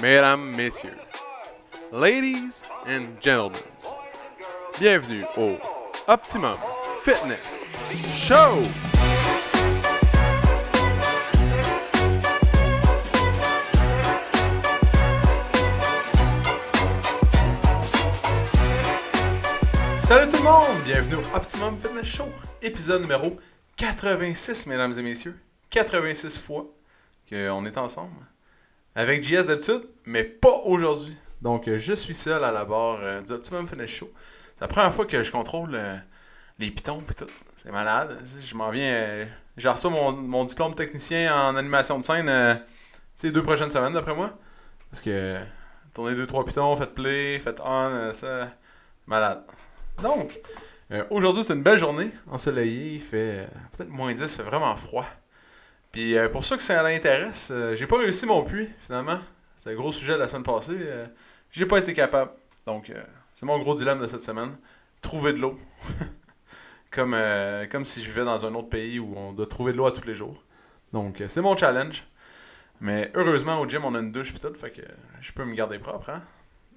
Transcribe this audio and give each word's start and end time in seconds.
mesdames, 0.00 0.56
messieurs, 0.56 0.96
ladies 1.92 2.62
and 2.86 3.20
gentlemen, 3.20 3.60
bienvenue 4.78 5.24
au 5.36 5.58
Optimum 6.08 6.56
Fitness 7.02 7.68
Show! 8.14 8.64
Salut 19.96 20.30
tout 20.30 20.38
le 20.38 20.42
monde! 20.42 20.82
Bienvenue 20.84 21.16
au 21.16 21.36
Optimum 21.36 21.76
Fitness 21.78 22.06
Show, 22.06 22.28
épisode 22.62 23.02
numéro 23.02 23.38
86, 23.76 24.66
mesdames 24.66 24.94
et 24.98 25.02
messieurs. 25.02 25.38
86 25.68 26.38
fois 26.38 26.66
qu'on 27.28 27.66
est 27.66 27.76
ensemble. 27.76 28.26
Avec 28.94 29.22
JS 29.22 29.46
d'habitude, 29.46 29.82
mais 30.04 30.24
pas 30.24 30.62
aujourd'hui. 30.64 31.16
Donc, 31.42 31.68
euh, 31.68 31.78
je 31.78 31.92
suis 31.92 32.14
seul 32.14 32.42
à 32.42 32.50
la 32.50 32.64
barre 32.64 32.98
euh, 33.00 33.22
du 33.22 33.32
Optimum 33.32 33.66
Fitness 33.68 33.90
Show. 33.90 34.10
C'est 34.56 34.62
la 34.62 34.68
première 34.68 34.92
fois 34.92 35.06
que 35.06 35.22
je 35.22 35.30
contrôle 35.30 35.70
euh, 35.74 35.96
les 36.58 36.70
pitons 36.70 37.02
et 37.08 37.14
tout. 37.14 37.30
C'est 37.56 37.70
malade. 37.70 38.18
Je 38.26 38.54
m'en 38.54 38.70
viens. 38.70 39.26
J'ai 39.56 39.68
reçu 39.68 39.88
mon, 39.88 40.44
diplôme 40.44 40.74
technicien 40.74 41.34
en 41.34 41.56
animation 41.56 41.98
de 41.98 42.04
scène 42.04 42.60
ces 43.14 43.30
deux 43.30 43.42
prochaines 43.42 43.70
semaines, 43.70 43.92
d'après 43.92 44.14
moi. 44.14 44.36
Parce 44.90 45.02
que 45.02 45.38
tourner 45.94 46.14
deux 46.14 46.26
trois 46.26 46.44
pitons, 46.44 46.74
faites 46.76 46.94
play, 46.94 47.38
faites 47.38 47.60
on, 47.64 48.12
ça. 48.12 48.48
Malade. 49.06 49.42
Donc, 50.02 50.40
aujourd'hui, 51.10 51.44
c'est 51.44 51.52
une 51.52 51.62
belle 51.62 51.78
journée, 51.78 52.10
ensoleillée. 52.30 52.94
Il 52.94 53.00
fait 53.00 53.46
peut-être 53.72 53.90
moins 53.90 54.12
10, 54.12 54.22
il 54.22 54.28
fait 54.28 54.42
vraiment 54.42 54.74
froid. 54.76 55.06
Puis 55.92 56.14
pour 56.32 56.44
ceux 56.44 56.56
que 56.56 56.62
ça 56.62 56.82
l'intéresse, 56.82 57.52
j'ai 57.74 57.86
pas 57.86 57.98
réussi 57.98 58.26
mon 58.26 58.44
puits, 58.44 58.68
finalement. 58.80 59.20
C'était 59.56 59.70
un 59.70 59.74
gros 59.74 59.92
sujet 59.92 60.14
de 60.14 60.18
la 60.18 60.28
semaine 60.28 60.44
passée. 60.44 60.78
j'ai 61.50 61.66
pas 61.66 61.78
été 61.78 61.92
capable. 61.92 62.30
Donc, 62.66 62.92
c'est 63.34 63.46
mon 63.46 63.58
gros 63.58 63.74
dilemme 63.74 64.00
de 64.00 64.06
cette 64.06 64.22
semaine. 64.22 64.56
Trouver 65.02 65.32
de 65.32 65.40
l'eau. 65.40 65.58
comme, 66.90 67.16
comme 67.70 67.84
si 67.84 68.02
je 68.02 68.08
vivais 68.08 68.24
dans 68.24 68.46
un 68.46 68.54
autre 68.54 68.68
pays 68.68 68.98
où 68.98 69.14
on 69.16 69.32
doit 69.32 69.46
trouver 69.46 69.72
de 69.72 69.78
l'eau 69.78 69.86
à 69.86 69.92
tous 69.92 70.06
les 70.06 70.14
jours. 70.14 70.42
Donc, 70.92 71.22
c'est 71.26 71.40
mon 71.40 71.56
challenge. 71.56 72.04
Mais 72.80 73.10
heureusement, 73.14 73.60
au 73.60 73.68
gym, 73.68 73.84
on 73.84 73.94
a 73.94 73.98
une 73.98 74.10
douche 74.10 74.32
pis 74.32 74.40
tout, 74.40 74.54
fait 74.54 74.70
que 74.70 74.82
je 75.20 75.32
peux 75.32 75.44
me 75.44 75.54
garder 75.54 75.78
propre, 75.78 76.10
hein? 76.10 76.22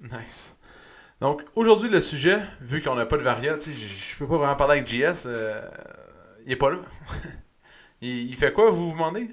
Nice. 0.02 0.56
Donc, 1.20 1.42
aujourd'hui, 1.54 1.88
le 1.88 2.00
sujet, 2.00 2.40
vu 2.60 2.82
qu'on 2.82 2.94
n'a 2.94 3.06
pas 3.06 3.16
de 3.16 3.22
variante, 3.22 3.60
je 3.60 4.18
peux 4.18 4.26
pas 4.26 4.36
vraiment 4.36 4.56
parler 4.56 4.78
avec 4.78 4.86
JS, 4.86 5.26
il 6.44 6.52
est 6.52 6.56
pas 6.56 6.70
là. 6.70 6.78
il, 8.04 8.34
fait 8.36 8.52
quoi, 8.52 8.70
vous 8.70 8.90
vous 8.90 8.92
demandez? 8.92 9.28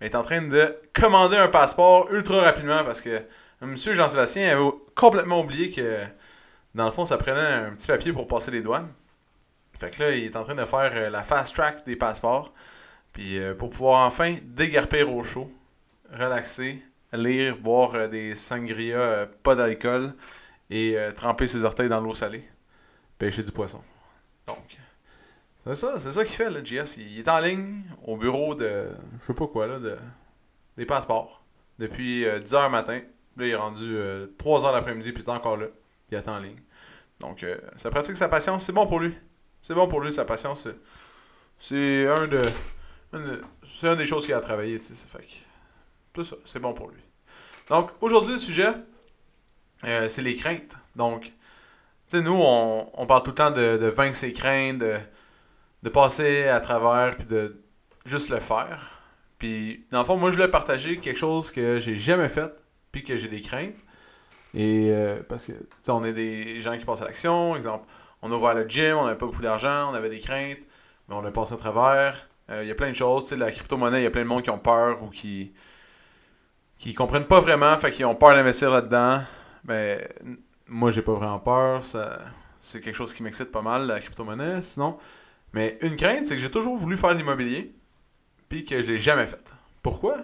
Il 0.00 0.06
est 0.06 0.14
en 0.14 0.22
train 0.22 0.42
de 0.42 0.76
commander 0.92 1.36
un 1.36 1.48
passeport 1.48 2.10
ultra 2.12 2.42
rapidement 2.42 2.84
parce 2.84 3.00
que 3.00 3.22
Monsieur 3.60 3.94
Jean-Sébastien 3.94 4.56
avait 4.56 4.70
complètement 4.94 5.40
oublié 5.40 5.70
que, 5.70 6.04
dans 6.74 6.84
le 6.84 6.92
fond, 6.92 7.04
ça 7.04 7.16
prenait 7.16 7.40
un 7.40 7.70
petit 7.72 7.88
papier 7.88 8.12
pour 8.12 8.26
passer 8.26 8.50
les 8.50 8.62
douanes. 8.62 8.88
Fait 9.78 9.90
que 9.90 10.02
là, 10.02 10.10
il 10.12 10.24
est 10.24 10.36
en 10.36 10.44
train 10.44 10.54
de 10.54 10.64
faire 10.64 11.10
la 11.10 11.22
fast 11.22 11.54
track 11.54 11.84
des 11.84 11.96
passeports. 11.96 12.52
Puis 13.12 13.40
pour 13.58 13.70
pouvoir 13.70 14.06
enfin 14.06 14.36
déguerpir 14.42 15.12
au 15.12 15.22
chaud, 15.24 15.50
relaxer, 16.12 16.82
lire, 17.12 17.56
boire 17.56 18.08
des 18.08 18.36
sangria 18.36 19.28
pas 19.42 19.54
d'alcool 19.54 20.14
et 20.70 20.96
tremper 21.16 21.46
ses 21.46 21.64
orteils 21.64 21.88
dans 21.88 22.00
l'eau 22.00 22.14
salée. 22.14 22.48
Pêcher 23.18 23.42
du 23.42 23.50
poisson. 23.50 23.82
Donc, 24.46 24.78
c'est 25.68 25.86
ça, 25.86 26.00
c'est 26.00 26.12
ça 26.12 26.24
qu'il 26.24 26.36
fait, 26.36 26.50
le 26.50 26.64
JS. 26.64 26.96
Il 26.98 27.18
est 27.18 27.28
en 27.28 27.38
ligne 27.38 27.82
au 28.04 28.16
bureau 28.16 28.54
de, 28.54 28.88
je 29.20 29.26
sais 29.26 29.34
pas 29.34 29.46
quoi, 29.46 29.66
là, 29.66 29.78
de, 29.78 29.96
des 30.76 30.86
passeports. 30.86 31.42
Depuis 31.78 32.24
10h 32.24 32.70
matin. 32.70 33.00
Là, 33.36 33.46
il 33.46 33.50
est 33.50 33.56
rendu 33.56 33.96
3h 34.38 34.72
l'après-midi, 34.72 35.12
puis 35.12 35.22
il 35.22 35.26
est 35.26 35.32
encore 35.32 35.56
là. 35.56 35.66
Il 36.10 36.16
attend 36.16 36.36
en 36.36 36.40
ligne. 36.40 36.60
Donc, 37.20 37.44
ça 37.76 37.90
pratique 37.90 38.16
sa 38.16 38.28
patience. 38.28 38.64
C'est 38.64 38.72
bon 38.72 38.86
pour 38.86 38.98
lui. 38.98 39.14
C'est 39.62 39.74
bon 39.74 39.86
pour 39.86 40.00
lui, 40.00 40.12
sa 40.12 40.24
patience. 40.24 40.66
C'est 41.60 42.06
un 42.06 42.26
de. 42.26 42.42
c'est 43.64 43.88
une 43.88 43.96
des 43.96 44.06
choses 44.06 44.24
qu'il 44.24 44.34
a 44.34 44.40
travaillé, 44.40 44.78
sais. 44.78 44.94
Fait 45.08 45.24
que. 46.14 46.22
ça, 46.22 46.36
c'est 46.44 46.58
bon 46.58 46.72
pour 46.72 46.88
lui. 46.88 47.00
Donc, 47.68 47.90
aujourd'hui, 48.00 48.32
le 48.32 48.38
sujet, 48.38 48.72
c'est 49.82 50.22
les 50.22 50.34
craintes. 50.34 50.74
Donc, 50.96 51.24
tu 51.24 51.32
sais, 52.06 52.22
nous, 52.22 52.32
on, 52.34 52.90
on, 52.94 53.06
parle 53.06 53.22
tout 53.22 53.30
le 53.30 53.36
temps 53.36 53.50
de, 53.50 53.76
de 53.76 53.86
vaincre 53.86 54.16
ses 54.16 54.32
craintes, 54.32 54.78
de, 54.78 54.96
de 55.82 55.88
passer 55.88 56.48
à 56.48 56.60
travers, 56.60 57.16
puis 57.16 57.26
de 57.26 57.62
juste 58.04 58.30
le 58.30 58.40
faire. 58.40 59.02
Puis, 59.38 59.86
dans 59.92 60.00
le 60.00 60.04
fond, 60.04 60.16
moi, 60.16 60.30
je 60.30 60.36
voulais 60.36 60.48
partager 60.48 60.98
quelque 60.98 61.18
chose 61.18 61.50
que 61.50 61.78
j'ai 61.78 61.96
jamais 61.96 62.28
fait, 62.28 62.52
puis 62.90 63.02
que 63.04 63.16
j'ai 63.16 63.28
des 63.28 63.40
craintes. 63.40 63.76
Et 64.54 64.92
parce 65.28 65.46
que, 65.46 65.52
tu 65.52 65.66
sais, 65.82 65.90
on 65.92 66.04
est 66.04 66.12
des 66.12 66.60
gens 66.60 66.76
qui 66.76 66.84
passent 66.84 67.02
à 67.02 67.04
l'action. 67.04 67.54
Exemple, 67.54 67.86
on 68.22 68.32
a 68.32 68.34
ouvert 68.34 68.54
le 68.54 68.68
gym, 68.68 68.96
on 68.96 69.04
n'avait 69.04 69.18
pas 69.18 69.26
beaucoup 69.26 69.42
d'argent, 69.42 69.90
on 69.90 69.94
avait 69.94 70.10
des 70.10 70.18
craintes, 70.18 70.58
mais 71.08 71.14
on 71.14 71.24
a 71.24 71.30
passé 71.30 71.54
à 71.54 71.56
travers. 71.56 72.28
Il 72.50 72.66
y 72.66 72.70
a 72.70 72.74
plein 72.74 72.88
de 72.88 72.94
choses. 72.94 73.24
Tu 73.24 73.28
sais, 73.30 73.36
la 73.36 73.52
crypto-monnaie, 73.52 74.00
il 74.00 74.04
y 74.04 74.06
a 74.06 74.10
plein 74.10 74.22
de 74.22 74.28
monde 74.28 74.42
qui 74.42 74.50
ont 74.50 74.58
peur 74.58 75.02
ou 75.02 75.08
qui 75.08 75.52
qui 76.78 76.94
comprennent 76.94 77.26
pas 77.26 77.40
vraiment, 77.40 77.76
fait 77.76 77.90
qu'ils 77.90 78.06
ont 78.06 78.14
peur 78.14 78.34
d'investir 78.34 78.70
là-dedans. 78.70 79.22
Mais 79.64 80.08
moi, 80.66 80.90
j'ai 80.90 81.02
pas 81.02 81.12
vraiment 81.12 81.38
peur. 81.38 81.84
Ça, 81.84 82.20
c'est 82.60 82.80
quelque 82.80 82.94
chose 82.94 83.12
qui 83.12 83.22
m'excite 83.22 83.50
pas 83.50 83.62
mal, 83.62 83.86
la 83.86 84.00
crypto-monnaie. 84.00 84.62
Sinon, 84.62 84.98
mais 85.52 85.78
une 85.82 85.96
crainte, 85.96 86.26
c'est 86.26 86.34
que 86.34 86.40
j'ai 86.40 86.50
toujours 86.50 86.76
voulu 86.76 86.96
faire 86.96 87.12
de 87.12 87.18
l'immobilier, 87.18 87.74
puis 88.48 88.64
que 88.64 88.82
je 88.82 88.92
l'ai 88.92 88.98
jamais 88.98 89.26
fait. 89.26 89.52
Pourquoi? 89.82 90.18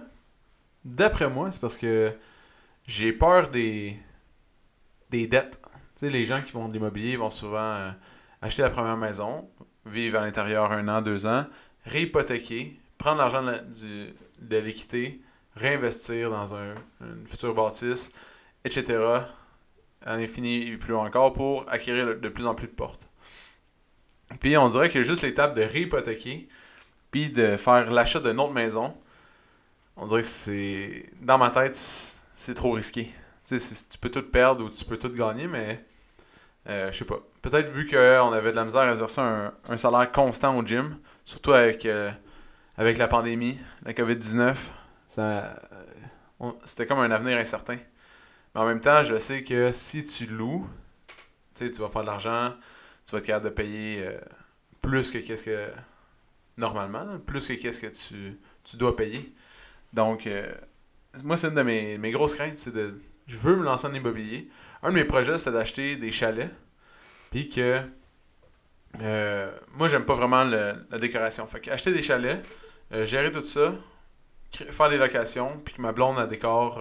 D'après 0.84 1.30
moi, 1.30 1.50
c'est 1.50 1.60
parce 1.60 1.78
que 1.78 2.12
j'ai 2.86 3.12
peur 3.12 3.50
des, 3.50 3.96
des 5.10 5.26
dettes. 5.26 5.58
Tu 5.96 6.06
sais, 6.06 6.10
les 6.10 6.24
gens 6.24 6.42
qui 6.42 6.50
font 6.50 6.68
de 6.68 6.72
l'immobilier 6.72 7.16
vont 7.16 7.30
souvent 7.30 7.92
acheter 8.42 8.62
la 8.62 8.70
première 8.70 8.96
maison, 8.96 9.48
vivre 9.86 10.18
à 10.18 10.22
l'intérieur 10.24 10.72
un 10.72 10.88
an, 10.88 11.00
deux 11.00 11.26
ans, 11.26 11.46
réhypothéquer, 11.86 12.78
prendre 12.98 13.18
l'argent 13.18 13.42
de, 13.42 14.56
l'équité, 14.58 15.20
réinvestir 15.56 16.30
dans 16.30 16.54
un, 16.54 16.74
une 17.00 17.26
future 17.26 17.54
bâtisse, 17.54 18.12
etc. 18.64 18.98
À 20.04 20.16
l'infini 20.16 20.68
et 20.68 20.76
plus 20.76 20.94
encore 20.94 21.32
pour 21.32 21.68
acquérir 21.70 22.18
de 22.18 22.28
plus 22.28 22.46
en 22.46 22.54
plus 22.54 22.66
de 22.66 22.72
portes. 22.72 23.08
Puis 24.40 24.56
on 24.56 24.68
dirait 24.68 24.90
que 24.90 25.02
juste 25.02 25.22
l'étape 25.22 25.54
de 25.54 25.62
réhypothéquer, 25.62 26.48
puis 27.10 27.30
de 27.30 27.56
faire 27.56 27.90
l'achat 27.90 28.20
d'une 28.20 28.40
autre 28.40 28.52
maison, 28.52 28.94
on 29.96 30.06
dirait 30.06 30.22
que 30.22 30.26
c'est. 30.26 31.06
Dans 31.20 31.38
ma 31.38 31.50
tête, 31.50 31.76
c'est 31.76 32.54
trop 32.54 32.72
risqué. 32.72 33.10
Tu 33.46 33.58
sais, 33.58 33.84
tu 33.88 33.98
peux 33.98 34.10
tout 34.10 34.22
perdre 34.22 34.64
ou 34.64 34.70
tu 34.70 34.84
peux 34.84 34.96
tout 34.96 35.10
gagner, 35.10 35.46
mais. 35.46 35.84
Euh, 36.68 36.90
je 36.90 36.98
sais 36.98 37.04
pas. 37.04 37.18
Peut-être 37.42 37.70
vu 37.70 37.86
qu'on 37.88 38.32
avait 38.32 38.50
de 38.50 38.56
la 38.56 38.64
misère 38.64 38.82
à 38.82 38.90
exercer 38.90 39.20
un, 39.20 39.76
salaire 39.76 40.10
constant 40.10 40.56
au 40.56 40.64
gym, 40.64 40.96
surtout 41.24 41.52
avec, 41.52 41.84
euh, 41.84 42.10
avec 42.78 42.96
la 42.96 43.06
pandémie, 43.06 43.58
la 43.84 43.92
COVID-19, 43.92 44.56
ça, 45.08 45.54
c'était 46.64 46.86
comme 46.86 47.00
un 47.00 47.10
avenir 47.10 47.38
incertain. 47.38 47.78
Mais 48.54 48.60
en 48.60 48.66
même 48.66 48.80
temps, 48.80 49.02
je 49.02 49.18
sais 49.18 49.44
que 49.44 49.72
si 49.72 50.04
tu 50.04 50.26
loues, 50.26 50.66
tu 51.54 51.68
vas 51.70 51.88
faire 51.88 52.02
de 52.02 52.06
l'argent, 52.06 52.54
tu 53.06 53.12
vas 53.12 53.18
être 53.18 53.26
capable 53.26 53.46
de 53.46 53.50
payer 53.50 54.02
euh, 54.06 54.18
plus 54.80 55.10
que 55.10 55.18
qu'est-ce 55.18 55.44
que 55.44 55.68
normalement, 56.56 57.18
plus 57.18 57.46
que 57.46 57.54
qu'est-ce 57.54 57.80
que 57.80 57.86
tu, 57.86 58.38
tu, 58.64 58.76
dois 58.76 58.96
payer. 58.96 59.32
Donc, 59.92 60.26
euh, 60.26 60.52
moi, 61.22 61.36
c'est 61.36 61.48
une 61.48 61.54
de 61.54 61.62
mes, 61.62 61.98
mes 61.98 62.10
grosses 62.10 62.34
craintes, 62.34 62.58
c'est 62.58 62.74
de. 62.74 63.00
Je 63.26 63.36
veux 63.36 63.56
me 63.56 63.64
lancer 63.64 63.86
en 63.86 63.94
immobilier. 63.94 64.50
Un 64.82 64.90
de 64.90 64.94
mes 64.94 65.04
projets, 65.04 65.38
c'était 65.38 65.52
d'acheter 65.52 65.96
des 65.96 66.12
chalets. 66.12 66.50
Puis 67.30 67.48
que. 67.48 67.80
Euh, 69.00 69.50
moi, 69.72 69.88
j'aime 69.88 70.04
pas 70.04 70.14
vraiment 70.14 70.44
la 70.44 70.98
décoration. 70.98 71.46
Fait 71.46 71.68
acheter 71.68 71.92
des 71.92 72.02
chalets, 72.02 72.44
gérer 73.02 73.32
tout 73.32 73.42
ça, 73.42 73.74
faire 74.52 74.88
des 74.88 74.98
locations, 74.98 75.58
puis 75.64 75.74
que 75.74 75.82
ma 75.82 75.90
blonde 75.90 76.16
a 76.18 76.28
décore 76.28 76.80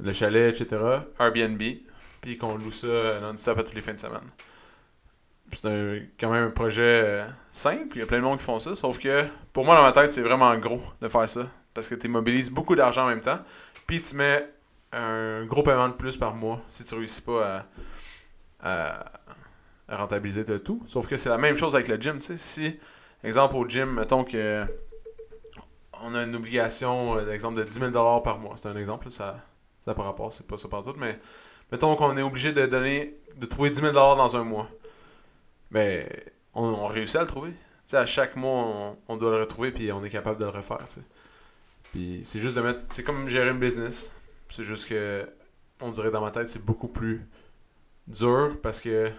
le 0.00 0.12
chalet, 0.12 0.60
etc. 0.60 0.82
Airbnb, 1.20 1.62
puis 2.20 2.36
qu'on 2.36 2.56
loue 2.56 2.72
ça 2.72 3.20
non-stop 3.20 3.58
à 3.58 3.62
toutes 3.62 3.74
les 3.74 3.82
fins 3.82 3.94
de 3.94 4.00
semaine 4.00 4.28
c'est 5.52 6.08
quand 6.18 6.30
même 6.30 6.48
un 6.48 6.50
projet 6.50 7.02
euh, 7.04 7.26
simple. 7.52 7.96
Il 7.96 8.00
y 8.00 8.02
a 8.02 8.06
plein 8.06 8.18
de 8.18 8.22
monde 8.22 8.38
qui 8.38 8.44
font 8.44 8.58
ça. 8.58 8.74
Sauf 8.74 8.98
que 8.98 9.24
pour 9.52 9.64
moi, 9.64 9.76
dans 9.76 9.82
ma 9.82 9.92
tête, 9.92 10.10
c'est 10.12 10.22
vraiment 10.22 10.56
gros 10.56 10.80
de 11.00 11.08
faire 11.08 11.28
ça. 11.28 11.46
Parce 11.74 11.88
que 11.88 11.94
tu 11.94 12.08
mobilises 12.08 12.50
beaucoup 12.50 12.74
d'argent 12.74 13.04
en 13.04 13.08
même 13.08 13.20
temps. 13.20 13.38
Puis 13.86 14.00
tu 14.02 14.16
mets 14.16 14.48
un 14.92 15.44
gros 15.44 15.62
paiement 15.62 15.88
de 15.88 15.94
plus 15.94 16.16
par 16.16 16.34
mois 16.34 16.60
si 16.70 16.84
tu 16.84 16.94
réussis 16.94 17.22
pas 17.22 17.66
à, 18.60 19.12
rentabiliser 19.88 20.44
tout. 20.60 20.82
Sauf 20.88 21.06
que 21.06 21.16
c'est 21.16 21.28
la 21.28 21.38
même 21.38 21.56
chose 21.56 21.74
avec 21.74 21.88
le 21.88 21.96
gym. 21.96 22.18
Si, 22.20 22.78
exemple, 23.22 23.54
au 23.56 23.68
gym, 23.68 23.94
mettons 23.94 24.24
que 24.24 24.64
on 26.02 26.14
a 26.14 26.24
une 26.24 26.34
obligation, 26.34 27.18
euh, 27.18 27.24
d'exemple, 27.24 27.58
de 27.58 27.64
10 27.64 27.78
000 27.78 28.20
par 28.20 28.38
mois. 28.38 28.54
C'est 28.56 28.68
un 28.68 28.76
exemple, 28.76 29.10
ça 29.10 29.36
ça 29.86 29.94
par 29.94 30.04
rapport, 30.04 30.32
c'est 30.32 30.46
pas 30.46 30.58
ça 30.58 30.68
partout, 30.68 30.94
mais 30.96 31.18
mettons 31.70 31.94
qu'on 31.94 32.16
est 32.16 32.22
obligé 32.22 32.52
de 32.52 32.66
donner, 32.66 33.16
de 33.36 33.46
trouver 33.46 33.70
10 33.70 33.80
000 33.80 33.92
dans 33.92 34.36
un 34.36 34.44
mois 34.44 34.68
ben, 35.70 36.06
on, 36.54 36.86
réussit 36.86 37.16
à 37.16 37.20
le 37.22 37.26
trouver. 37.26 37.52
sais, 37.84 37.96
à 37.96 38.06
chaque 38.06 38.36
mois, 38.36 38.96
on, 39.08 39.16
doit 39.16 39.30
le 39.30 39.40
retrouver, 39.40 39.72
puis 39.72 39.92
on 39.92 40.04
est 40.04 40.10
capable 40.10 40.40
de 40.40 40.44
le 40.44 40.50
refaire. 40.50 40.84
Puis 41.92 42.20
c'est 42.24 42.40
juste 42.40 42.56
de 42.56 42.62
mettre. 42.62 42.80
C'est 42.90 43.02
comme 43.02 43.28
gérer 43.28 43.50
une 43.50 43.58
business. 43.58 44.12
C'est 44.48 44.62
juste 44.62 44.88
que, 44.88 45.28
on 45.80 45.90
dirait 45.90 46.10
dans 46.10 46.20
ma 46.20 46.30
tête, 46.30 46.48
c'est 46.48 46.64
beaucoup 46.64 46.88
plus 46.88 47.26
dur 48.06 48.58
parce 48.62 48.80
que, 48.80 49.10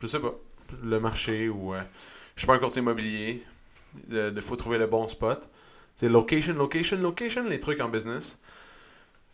je 0.00 0.06
sais 0.06 0.20
pas, 0.20 0.34
le 0.82 1.00
marché 1.00 1.48
ou. 1.48 1.74
euh, 1.74 1.82
je 2.36 2.40
suis 2.40 2.46
pas 2.46 2.54
un 2.54 2.58
courtier 2.58 2.82
immobilier. 2.82 3.42
Il 4.10 4.40
faut 4.42 4.56
trouver 4.56 4.78
le 4.78 4.86
bon 4.86 5.08
spot. 5.08 5.48
C'est 5.94 6.08
location, 6.08 6.54
location, 6.54 6.98
location, 6.98 7.44
les 7.44 7.58
trucs 7.60 7.80
en 7.80 7.88
business. 7.88 8.38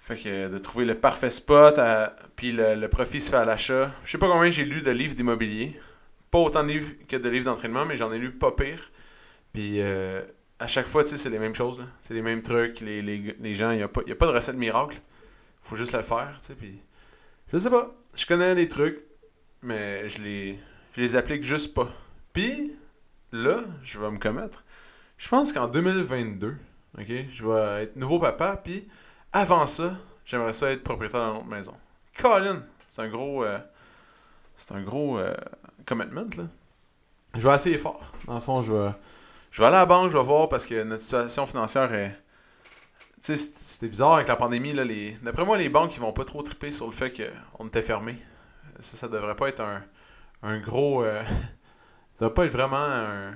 Fait 0.01 0.17
que 0.17 0.49
de 0.49 0.59
trouver 0.59 0.85
le 0.85 0.97
parfait 0.97 1.31
spot, 1.31 1.79
à- 1.79 2.17
puis 2.37 2.53
le, 2.53 2.75
le 2.77 2.89
profit 2.89 3.21
se 3.21 3.31
fait 3.31 3.37
à 3.37 3.45
l'achat. 3.45 3.91
Je 4.05 4.11
sais 4.13 4.19
pas 4.19 4.29
combien 4.29 4.51
j'ai 4.51 4.65
lu 4.65 4.83
de 4.83 4.91
livres 4.91 5.15
d'immobilier. 5.15 5.79
Pas 6.33 6.39
autant 6.39 6.65
de 6.65 6.69
livres 6.71 6.93
que 7.07 7.17
de 7.17 7.29
livres 7.29 7.45
d'entraînement, 7.45 7.85
mais 7.87 7.97
j'en 7.97 8.11
ai 8.13 8.19
lu 8.19 8.33
pas 8.33 8.51
pire. 8.51 8.91
Puis 9.53 9.81
euh, 9.81 10.23
à 10.59 10.67
chaque 10.67 10.87
fois, 10.87 11.05
tu 11.05 11.11
sais, 11.11 11.17
c'est 11.19 11.31
les 11.31 11.39
mêmes 11.39 11.55
choses. 11.55 11.85
C'est 12.01 12.15
les 12.15 12.23
mêmes 12.23 12.43
trucs. 12.43 12.81
Les, 12.81 13.03
les, 13.03 13.37
les 13.39 13.55
gens, 13.55 13.71
il 13.71 13.77
n'y 13.77 13.83
a, 13.85 13.89
pas- 13.89 14.01
a 14.11 14.15
pas 14.17 14.27
de 14.27 14.33
recette 14.33 14.57
miracle. 14.57 15.01
faut 15.63 15.77
juste 15.77 15.93
le 15.93 16.03
faire, 16.03 16.37
tu 16.41 16.47
sais. 16.49 16.55
Puis 16.55 16.81
je 17.53 17.59
sais 17.59 17.71
pas. 17.71 17.95
Je 18.17 18.27
connais 18.27 18.55
les 18.57 18.67
trucs, 18.67 18.99
mais 19.63 20.09
je 20.09 20.21
les, 20.23 20.59
je 20.97 21.01
les 21.03 21.15
applique 21.17 21.45
juste 21.45 21.73
pas. 21.75 21.91
Puis 22.33 22.73
là, 23.31 23.61
je 23.85 24.01
vais 24.01 24.11
me 24.11 24.19
commettre. 24.19 24.65
Je 25.19 25.29
pense 25.29 25.53
qu'en 25.53 25.69
2022, 25.69 26.57
ok, 26.99 27.07
je 27.31 27.47
vais 27.47 27.85
être 27.85 27.97
nouveau 27.97 28.19
papa, 28.19 28.61
puis 28.63 28.89
avant 29.33 29.67
ça, 29.67 29.97
j'aimerais 30.25 30.53
ça 30.53 30.71
être 30.73 30.83
propriétaire 30.83 31.27
d'une 31.29 31.37
autre 31.41 31.47
maison. 31.47 31.75
Colin, 32.19 32.65
c'est 32.89 33.03
un 33.03 33.09
gros, 33.09 33.45
euh, 33.45 33.59
c'est 34.63 34.75
un 34.75 34.83
gros 34.83 35.19
euh, 35.19 35.35
commitment 35.87 36.29
là. 36.37 36.45
Je 37.35 37.49
vais 37.49 37.55
essayer 37.55 37.79
fort. 37.79 38.13
Dans 38.27 38.35
le 38.35 38.41
fond, 38.41 38.63
je 38.63 38.73
vais, 38.73 38.91
je 39.51 39.61
vais 39.61 39.67
aller 39.67 39.77
à 39.77 39.81
la 39.81 39.87
banque, 39.87 40.11
je 40.11 40.19
vais 40.19 40.23
voir 40.23 40.49
parce 40.49 40.67
que 40.67 40.83
notre 40.85 41.03
situation 41.03 41.47
financière 41.47 41.93
est, 41.95 42.11
tu 43.23 43.37
sais, 43.37 43.37
c'était 43.37 43.89
bizarre 43.89 44.15
avec 44.15 44.29
la 44.29 44.37
pandémie 44.37 44.73
là. 44.73 44.85
D'après 45.23 45.45
moi, 45.45 45.57
les 45.57 45.69
banques 45.69 45.97
ils 45.97 46.01
vont 46.01 46.13
pas 46.13 46.25
trop 46.25 46.43
triper 46.43 46.71
sur 46.71 46.87
le 46.87 46.93
fait 46.93 47.11
qu'on 47.11 47.67
était 47.67 47.83
fermé. 47.83 48.17
Ça, 48.79 48.97
ça 48.97 49.09
devrait 49.09 49.35
pas 49.35 49.49
être 49.49 49.61
un, 49.61 49.83
un 50.43 50.61
gros, 50.61 51.03
euh, 51.03 51.23
ça 52.15 52.27
va 52.27 52.31
pas 52.31 52.45
être 52.47 52.53
vraiment 52.53 52.77
un 52.77 53.35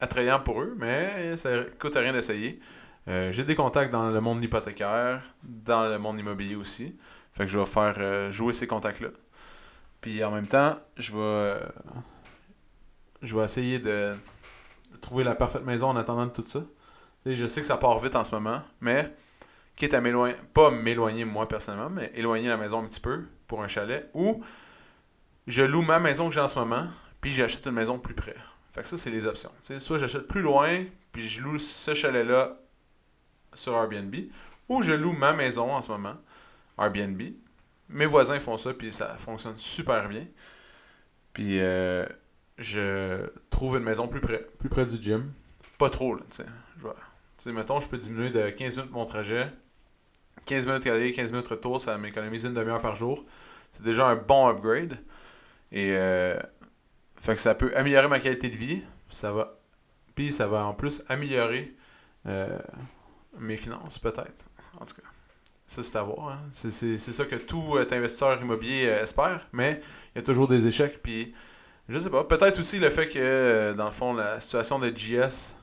attrayant 0.00 0.38
pour 0.38 0.60
eux, 0.60 0.74
mais 0.78 1.36
ça 1.36 1.50
coûte 1.80 1.96
rien 1.96 2.12
d'essayer. 2.12 2.60
Euh, 3.08 3.32
j'ai 3.32 3.44
des 3.44 3.54
contacts 3.56 3.90
dans 3.90 4.10
le 4.10 4.20
monde 4.20 4.42
hypothécaire, 4.44 5.22
dans 5.42 5.88
le 5.88 5.98
monde 5.98 6.20
immobilier 6.20 6.54
aussi. 6.54 6.96
Fait 7.32 7.44
que 7.44 7.50
je 7.50 7.58
vais 7.58 7.66
faire 7.66 8.30
jouer 8.30 8.52
ces 8.52 8.68
contacts-là. 8.68 9.08
Puis 10.04 10.22
en 10.22 10.30
même 10.30 10.46
temps, 10.46 10.78
je 10.98 11.12
vais 11.16 11.58
je 13.22 13.34
vais 13.34 13.42
essayer 13.42 13.78
de, 13.78 14.14
trouver 15.00 15.24
la 15.24 15.34
parfaite 15.34 15.64
maison 15.64 15.88
en 15.88 15.96
attendant 15.96 16.26
de 16.26 16.30
tout 16.30 16.44
ça. 16.46 16.60
Sais, 17.24 17.34
je 17.34 17.46
sais 17.46 17.62
que 17.62 17.66
ça 17.66 17.78
part 17.78 17.98
vite 18.00 18.14
en 18.14 18.22
ce 18.22 18.34
moment, 18.34 18.60
mais 18.82 19.10
quitte 19.76 19.94
à 19.94 20.02
m'éloigner, 20.02 20.36
pas 20.52 20.70
m'éloigner 20.70 21.24
moi 21.24 21.48
personnellement, 21.48 21.88
mais 21.88 22.12
éloigner 22.14 22.48
la 22.48 22.58
maison 22.58 22.80
un 22.80 22.86
petit 22.86 23.00
peu 23.00 23.24
pour 23.46 23.62
un 23.62 23.66
chalet, 23.66 24.10
ou 24.12 24.44
je 25.46 25.62
loue 25.62 25.80
ma 25.80 25.98
maison 25.98 26.28
que 26.28 26.34
j'ai 26.34 26.40
en 26.42 26.48
ce 26.48 26.58
moment, 26.58 26.86
puis 27.22 27.32
j'achète 27.32 27.64
une 27.64 27.72
maison 27.72 27.98
plus 27.98 28.14
près. 28.14 28.36
Fait 28.74 28.82
que 28.82 28.88
ça, 28.88 28.98
c'est 28.98 29.08
les 29.10 29.24
options. 29.24 29.52
Soit 29.78 29.96
j'achète 29.96 30.26
plus 30.26 30.42
loin, 30.42 30.84
puis 31.12 31.26
je 31.26 31.40
loue 31.40 31.58
ce 31.58 31.94
chalet-là 31.94 32.58
sur 33.54 33.72
Airbnb, 33.72 34.14
ou 34.68 34.82
je 34.82 34.92
loue 34.92 35.12
ma 35.12 35.32
maison 35.32 35.72
en 35.72 35.80
ce 35.80 35.90
moment, 35.90 36.16
Airbnb. 36.78 37.22
Mes 37.88 38.06
voisins 38.06 38.38
font 38.40 38.56
ça, 38.56 38.72
puis 38.74 38.92
ça 38.92 39.16
fonctionne 39.16 39.56
super 39.56 40.08
bien. 40.08 40.26
Puis 41.32 41.60
euh, 41.60 42.06
je 42.58 43.28
trouve 43.50 43.76
une 43.76 43.84
maison 43.84 44.08
plus 44.08 44.20
près, 44.20 44.46
plus 44.58 44.68
près 44.68 44.86
du 44.86 45.00
gym. 45.00 45.32
Pas 45.78 45.90
trop, 45.90 46.14
là, 46.14 46.22
tu 46.30 46.36
sais. 46.36 46.46
Tu 46.80 46.88
sais, 47.38 47.52
mettons, 47.52 47.80
je 47.80 47.88
peux 47.88 47.98
diminuer 47.98 48.30
de 48.30 48.50
15 48.50 48.76
minutes 48.76 48.92
mon 48.92 49.04
trajet. 49.04 49.50
15 50.46 50.66
minutes 50.66 50.86
aller, 50.86 51.12
15 51.12 51.32
minutes 51.32 51.48
retour, 51.48 51.80
ça 51.80 51.96
m'économise 51.98 52.44
une 52.44 52.54
demi-heure 52.54 52.80
par 52.80 52.96
jour. 52.96 53.24
C'est 53.72 53.82
déjà 53.82 54.06
un 54.06 54.16
bon 54.16 54.48
upgrade. 54.48 54.98
Et 55.72 55.92
euh, 55.96 56.38
fait 57.16 57.34
que 57.34 57.40
ça 57.40 57.54
peut 57.54 57.72
améliorer 57.76 58.08
ma 58.08 58.20
qualité 58.20 58.48
de 58.48 58.56
vie. 58.56 58.82
Ça 59.10 59.32
va. 59.32 59.58
Puis 60.14 60.32
ça 60.32 60.46
va 60.46 60.64
en 60.64 60.74
plus 60.74 61.02
améliorer 61.08 61.74
euh, 62.26 62.58
mes 63.38 63.56
finances, 63.56 63.98
peut-être. 63.98 64.44
En 64.80 64.84
tout 64.84 64.94
cas. 64.94 65.08
Ça, 65.66 65.82
c'est 65.82 65.96
à 65.96 66.02
voir. 66.02 66.28
hein. 66.28 66.40
C'est, 66.50 66.70
c'est- 66.70 66.98
c'est 66.98 67.12
ça 67.12 67.24
que 67.24 67.36
tout 67.36 67.76
euh, 67.76 67.86
investisseur 67.90 68.40
immobilier 68.40 68.86
euh, 68.88 69.02
espère. 69.02 69.46
Mais 69.52 69.80
il 70.14 70.18
y 70.18 70.20
a 70.20 70.22
toujours 70.22 70.48
des 70.48 70.66
échecs. 70.66 71.02
Puis 71.02 71.34
je 71.88 71.98
sais 71.98 72.10
pas. 72.10 72.24
Peut-être 72.24 72.58
aussi 72.60 72.78
le 72.78 72.90
fait 72.90 73.08
que, 73.08 73.18
euh, 73.18 73.74
dans 73.74 73.86
le 73.86 73.90
fond, 73.90 74.12
la 74.14 74.40
situation 74.40 74.78
de 74.78 74.90
JS, 74.94 75.56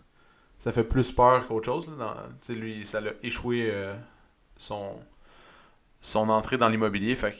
ça 0.57 0.71
fait 0.71 0.83
plus 0.83 1.11
peur 1.11 1.45
qu'autre 1.47 1.65
chose. 1.65 1.87
là. 1.99 2.27
Lui, 2.49 2.85
ça 2.85 3.01
l'a 3.01 3.11
échoué 3.23 3.73
son, 4.57 4.99
son 6.01 6.29
entrée 6.29 6.57
dans 6.57 6.69
l'immobilier. 6.69 7.15
Fait 7.15 7.35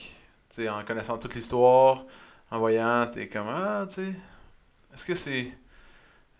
que, 0.56 0.68
en 0.68 0.84
connaissant 0.84 1.18
toute 1.18 1.34
l'histoire, 1.34 2.04
en 2.50 2.58
voyant, 2.58 3.06
t'es 3.12 3.28
comme, 3.28 3.48
ah, 3.48 3.86
tu 3.88 3.94
sais, 3.96 4.14
est-ce 4.94 5.04
que 5.06 5.14
c'est. 5.14 5.52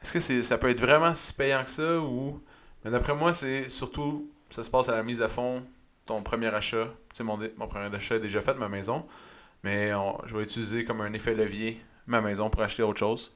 Est-ce 0.03 0.13
que 0.13 0.21
c'est, 0.21 0.43
ça 0.43 0.59
peut 0.59 0.69
être 0.71 0.81
vraiment 0.81 1.15
si 1.15 1.33
payant 1.33 1.65
que 1.65 1.71
ça 1.71 1.99
ou. 2.01 2.43
Mais 2.85 2.91
d'après 2.91 3.15
moi, 3.15 3.33
c'est 3.33 3.69
surtout. 3.69 4.31
Ça 4.51 4.63
se 4.63 4.71
passe 4.71 4.89
à 4.89 4.97
la 4.97 5.03
mise 5.03 5.23
à 5.23 5.29
fond, 5.29 5.63
ton 6.07 6.23
premier 6.23 6.49
achat. 6.49 6.89
Mon, 7.21 7.39
mon 7.57 7.67
premier 7.69 7.95
achat 7.95 8.17
est 8.17 8.21
déjà 8.21 8.41
fait, 8.41 8.55
ma 8.55 8.69
maison. 8.69 9.07
Mais 9.63 9.91
je 10.27 10.37
vais 10.37 10.43
utiliser 10.43 10.85
comme 10.85 11.01
un 11.01 11.13
effet 11.13 11.35
levier 11.35 11.81
ma 12.07 12.21
maison 12.21 12.51
pour 12.51 12.63
acheter 12.63 12.83
autre 12.83 12.99
chose. 12.99 13.35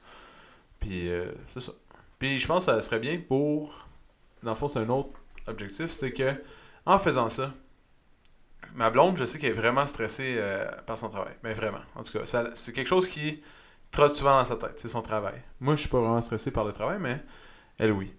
Puis, 0.79 1.09
euh, 1.09 1.31
c'est 1.53 1.59
ça. 1.59 1.71
Puis, 2.19 2.39
je 2.39 2.47
pense 2.47 2.65
que 2.65 2.71
ça 2.71 2.81
serait 2.81 2.99
bien 2.99 3.19
pour. 3.19 3.87
Dans 4.43 4.51
le 4.51 4.55
fond, 4.55 4.67
c'est 4.67 4.79
un 4.79 4.89
autre 4.89 5.09
objectif. 5.47 5.91
C'est 5.91 6.11
que, 6.11 6.41
en 6.85 6.99
faisant 6.99 7.29
ça, 7.29 7.53
ma 8.75 8.89
blonde, 8.89 9.17
je 9.17 9.25
sais 9.25 9.39
qu'elle 9.39 9.51
est 9.51 9.53
vraiment 9.53 9.87
stressée 9.87 10.35
euh, 10.37 10.69
par 10.85 10.97
son 10.97 11.09
travail. 11.09 11.33
Mais 11.43 11.53
vraiment. 11.53 11.81
En 11.95 12.03
tout 12.03 12.11
cas, 12.19 12.51
c'est 12.53 12.73
quelque 12.73 12.87
chose 12.87 13.07
qui 13.07 13.41
trotte 13.91 14.15
souvent 14.15 14.37
dans 14.37 14.45
sa 14.45 14.57
tête. 14.57 14.79
C'est 14.79 14.87
son 14.87 15.01
travail. 15.01 15.41
Moi, 15.59 15.75
je 15.75 15.81
suis 15.81 15.89
pas 15.89 15.99
vraiment 15.99 16.21
stressé 16.21 16.51
par 16.51 16.65
le 16.65 16.73
travail, 16.73 16.97
mais 16.99 17.23
elle, 17.77 17.91
oui. 17.91 18.13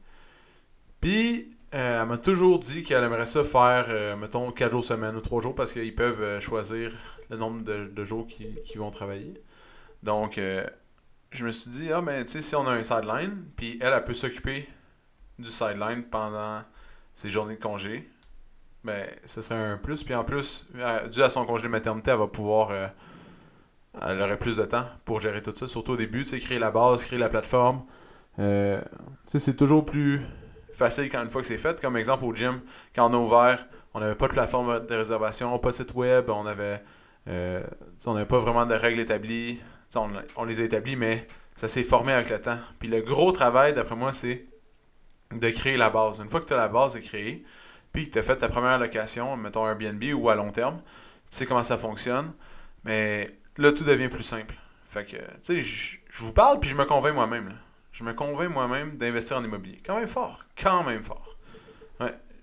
Puis, 1.00 1.56
euh, 1.74 2.02
elle 2.02 2.08
m'a 2.08 2.16
toujours 2.16 2.58
dit 2.58 2.82
qu'elle 2.82 3.04
aimerait 3.04 3.26
ça 3.26 3.44
faire, 3.44 3.86
euh, 3.88 4.16
mettons, 4.16 4.50
4 4.52 4.72
jours 4.72 4.84
semaine 4.84 5.14
ou 5.16 5.20
3 5.20 5.42
jours 5.42 5.54
parce 5.54 5.72
qu'ils 5.72 5.94
peuvent 5.94 6.22
euh, 6.22 6.40
choisir 6.40 6.92
le 7.28 7.36
nombre 7.36 7.62
de, 7.62 8.04
jours 8.04 8.26
qu'ils 8.26 8.78
vont 8.78 8.90
travailler. 8.90 9.34
Donc, 10.02 10.40
je 11.30 11.44
me 11.44 11.50
suis 11.50 11.70
dit, 11.70 11.92
ah, 11.92 12.00
mais 12.00 12.24
tu 12.24 12.32
sais, 12.32 12.40
si 12.40 12.56
on 12.56 12.66
a 12.66 12.70
un 12.70 12.82
sideline, 12.82 13.44
puis 13.56 13.78
elle, 13.82 13.92
elle 13.92 14.04
peut 14.04 14.14
s'occuper 14.14 14.66
du 15.38 15.50
sideline 15.50 16.04
pendant 16.04 16.62
ses 17.14 17.28
journées 17.28 17.56
de 17.56 17.60
congé, 17.60 18.08
ben, 18.84 19.06
ce 19.26 19.42
serait 19.42 19.56
un 19.56 19.76
plus. 19.76 20.04
Puis 20.04 20.14
en 20.14 20.24
plus, 20.24 20.66
dû 21.12 21.22
à 21.22 21.28
son 21.28 21.44
congé 21.44 21.64
de 21.64 21.68
maternité, 21.68 22.12
elle 22.12 22.18
va 22.18 22.28
pouvoir. 22.28 22.72
elle 24.00 24.22
aurait 24.22 24.38
plus 24.38 24.56
de 24.56 24.64
temps 24.64 24.86
pour 25.04 25.20
gérer 25.20 25.42
tout 25.42 25.54
ça. 25.54 25.66
Surtout 25.66 25.92
au 25.92 25.96
début, 25.96 26.22
tu 26.22 26.30
sais, 26.30 26.38
créer 26.38 26.58
la 26.58 26.70
base, 26.70 27.04
créer 27.04 27.18
la 27.18 27.28
plateforme. 27.28 27.82
Tu 28.36 28.42
sais, 29.26 29.38
c'est 29.38 29.56
toujours 29.56 29.84
plus 29.84 30.22
facile 30.78 31.10
quand 31.10 31.22
une 31.22 31.30
fois 31.30 31.40
que 31.42 31.46
c'est 31.46 31.58
fait. 31.58 31.80
Comme 31.80 31.96
exemple 31.96 32.24
au 32.24 32.34
gym, 32.34 32.60
quand 32.94 33.10
on 33.10 33.14
a 33.14 33.18
ouvert, 33.18 33.66
on 33.94 34.00
n'avait 34.00 34.14
pas 34.14 34.28
de 34.28 34.32
plateforme 34.32 34.86
de 34.86 34.94
réservation, 34.94 35.58
pas 35.58 35.70
de 35.70 35.74
site 35.74 35.94
web, 35.94 36.30
on 36.30 36.46
avait. 36.46 36.82
euh, 37.28 37.62
n'avait 38.06 38.26
pas 38.26 38.38
vraiment 38.38 38.64
de 38.64 38.74
règles 38.74 39.00
établies. 39.00 39.60
On, 40.36 40.44
les 40.44 40.60
a 40.60 40.64
établies, 40.64 40.96
mais 40.96 41.26
ça 41.56 41.66
s'est 41.68 41.82
formé 41.82 42.12
avec 42.12 42.30
le 42.30 42.40
temps. 42.40 42.58
Puis 42.78 42.88
le 42.88 43.00
gros 43.00 43.32
travail, 43.32 43.74
d'après 43.74 43.96
moi, 43.96 44.12
c'est 44.12 44.46
de 45.32 45.50
créer 45.50 45.76
la 45.76 45.90
base. 45.90 46.20
Une 46.20 46.28
fois 46.28 46.40
que 46.40 46.46
tu 46.46 46.54
as 46.54 46.56
la 46.56 46.68
base 46.68 46.98
créée, 47.00 47.44
puis 47.92 48.06
que 48.06 48.12
tu 48.12 48.18
as 48.18 48.22
fait 48.22 48.36
ta 48.36 48.48
première 48.48 48.78
location, 48.78 49.36
mettons 49.36 49.66
Airbnb 49.66 50.02
ou 50.14 50.28
à 50.28 50.34
long 50.34 50.50
terme, 50.52 50.80
tu 51.30 51.36
sais 51.36 51.46
comment 51.46 51.62
ça 51.62 51.76
fonctionne, 51.76 52.32
mais 52.84 53.38
là, 53.56 53.72
tout 53.72 53.84
devient 53.84 54.08
plus 54.08 54.22
simple. 54.22 54.54
Fait 54.88 55.04
que, 55.04 55.16
tu 55.16 55.62
sais, 55.62 55.98
je 56.10 56.24
vous 56.24 56.32
parle, 56.32 56.60
puis 56.60 56.70
je 56.70 56.74
me 56.76 56.84
convainc 56.84 57.14
moi-même. 57.14 57.54
Je 57.98 58.04
me 58.04 58.14
convainc 58.14 58.52
moi-même 58.52 58.96
d'investir 58.96 59.38
en 59.38 59.44
immobilier. 59.44 59.82
Quand 59.84 59.96
même 59.96 60.06
fort. 60.06 60.44
Quand 60.56 60.84
même 60.84 61.02
fort. 61.02 61.36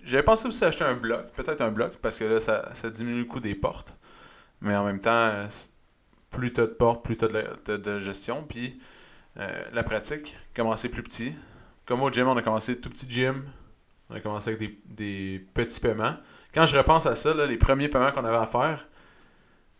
J'avais 0.02 0.22
pensé 0.22 0.46
aussi 0.46 0.62
acheter 0.66 0.84
un 0.84 0.94
bloc, 0.94 1.32
peut-être 1.32 1.62
un 1.62 1.70
bloc, 1.70 1.96
parce 2.02 2.18
que 2.18 2.24
là, 2.24 2.40
ça, 2.40 2.90
diminue 2.90 3.20
le 3.20 3.24
coût 3.24 3.40
des 3.40 3.54
portes. 3.54 3.96
Mais 4.60 4.76
en 4.76 4.84
même 4.84 5.00
temps, 5.00 5.48
plus 6.28 6.50
de 6.50 6.66
portes, 6.66 7.02
plus 7.02 7.16
de, 7.16 8.00
gestion. 8.00 8.44
Puis 8.46 8.78
euh, 9.38 9.64
la 9.72 9.82
pratique, 9.82 10.36
commencer 10.54 10.90
plus 10.90 11.02
petit. 11.02 11.34
Comme 11.86 12.02
au 12.02 12.12
gym, 12.12 12.28
on 12.28 12.36
a 12.36 12.42
commencé 12.42 12.78
tout 12.78 12.90
petit 12.90 13.08
gym. 13.08 13.42
On 14.10 14.14
a 14.14 14.20
commencé 14.20 14.50
avec 14.50 14.78
des, 14.84 15.46
petits 15.54 15.80
paiements. 15.80 16.16
Quand 16.52 16.66
je 16.66 16.76
repense 16.76 17.06
à 17.06 17.14
ça, 17.14 17.32
les 17.46 17.56
premiers 17.56 17.88
paiements 17.88 18.12
qu'on 18.12 18.26
avait 18.26 18.36
à 18.36 18.46
faire, 18.46 18.86